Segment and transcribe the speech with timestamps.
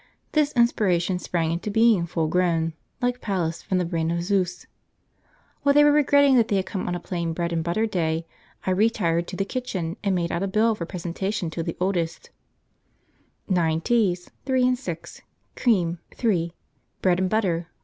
[0.31, 4.65] This inspiration sprang into being full grown, like Pallas from the brain of Zeus.
[5.61, 8.25] While they were regretting that they had come on a plain bread and butter day,
[8.65, 12.31] I retired to the kitchen and made out a bill for presentation to the oldest
[13.47, 14.11] man of the party.
[14.13, 14.25] s.
[14.25, 14.25] d.
[14.25, 14.31] Nine teas....
[14.47, 15.21] 3 6
[15.55, 15.99] Cream....
[16.15, 16.53] 3
[17.03, 17.67] Bread and butter